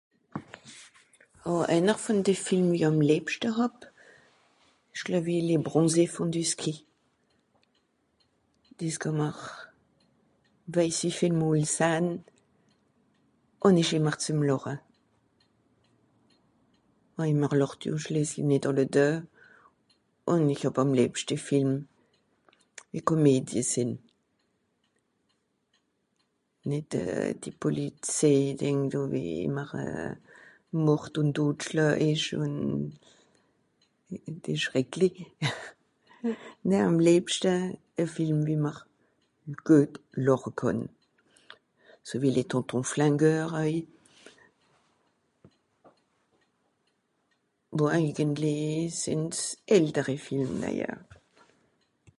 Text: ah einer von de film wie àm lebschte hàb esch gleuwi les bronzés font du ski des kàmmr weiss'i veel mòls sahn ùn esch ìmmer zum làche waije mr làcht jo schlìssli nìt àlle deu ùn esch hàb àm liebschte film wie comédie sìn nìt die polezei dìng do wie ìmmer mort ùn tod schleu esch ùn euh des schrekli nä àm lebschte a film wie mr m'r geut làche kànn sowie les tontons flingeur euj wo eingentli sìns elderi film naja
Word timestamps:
ah 1.43 1.61
einer 1.75 1.97
von 2.05 2.19
de 2.27 2.35
film 2.45 2.67
wie 2.73 2.85
àm 2.89 2.99
lebschte 3.11 3.47
hàb 3.57 3.77
esch 4.93 5.03
gleuwi 5.07 5.37
les 5.49 5.63
bronzés 5.67 6.11
font 6.15 6.29
du 6.35 6.41
ski 6.51 6.73
des 8.79 8.95
kàmmr 9.03 9.35
weiss'i 10.75 11.09
veel 11.19 11.35
mòls 11.41 11.71
sahn 11.79 12.05
ùn 13.65 13.79
esch 13.81 13.93
ìmmer 13.97 14.15
zum 14.23 14.39
làche 14.49 14.73
waije 17.17 17.35
mr 17.41 17.53
làcht 17.59 17.79
jo 17.85 17.93
schlìssli 18.03 18.41
nìt 18.45 18.65
àlle 18.69 18.85
deu 18.95 19.13
ùn 20.31 20.43
esch 20.53 20.65
hàb 20.65 20.77
àm 20.83 20.89
liebschte 20.99 21.35
film 21.47 21.71
wie 22.91 23.03
comédie 23.09 23.63
sìn 23.73 23.91
nìt 26.69 26.89
die 27.41 27.53
polezei 27.61 28.43
dìng 28.59 28.81
do 28.91 28.99
wie 29.11 29.35
ìmmer 29.47 29.69
mort 30.85 31.13
ùn 31.19 31.29
tod 31.35 31.57
schleu 31.65 31.93
esch 32.09 32.27
ùn 32.43 32.53
euh 34.13 34.33
des 34.43 34.59
schrekli 34.63 35.09
nä 36.67 36.77
àm 36.87 36.95
lebschte 37.07 37.53
a 38.03 38.05
film 38.15 38.37
wie 38.47 38.59
mr 38.65 38.77
m'r 39.49 39.59
geut 39.67 39.93
làche 40.25 40.51
kànn 40.59 40.79
sowie 42.07 42.31
les 42.35 42.47
tontons 42.51 42.89
flingeur 42.93 43.47
euj 43.63 43.75
wo 47.77 47.85
eingentli 47.95 48.55
sìns 49.01 49.35
elderi 49.77 50.15
film 50.27 50.51
naja 50.61 50.91